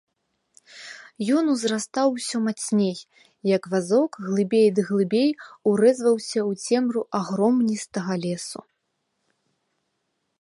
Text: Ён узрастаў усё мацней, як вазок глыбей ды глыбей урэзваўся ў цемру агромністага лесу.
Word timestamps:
Ён 1.39 1.49
узрастаў 1.55 2.07
усё 2.19 2.37
мацней, 2.47 2.97
як 3.55 3.63
вазок 3.73 4.11
глыбей 4.29 4.67
ды 4.79 4.85
глыбей 4.89 5.29
урэзваўся 5.73 6.39
ў 6.49 6.79
цемру 6.79 7.01
агромністага 7.21 8.13
лесу. 8.25 8.61